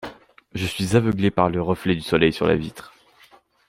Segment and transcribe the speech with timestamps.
[0.55, 2.91] Je suis aveuglé par le reflet du soleil sur la vitre.